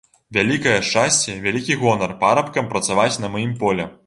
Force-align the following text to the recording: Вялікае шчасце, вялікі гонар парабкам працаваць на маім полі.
Вялікае 0.37 0.77
шчасце, 0.87 1.35
вялікі 1.45 1.79
гонар 1.83 2.17
парабкам 2.25 2.73
працаваць 2.75 3.11
на 3.27 3.35
маім 3.37 3.59
полі. 3.63 3.93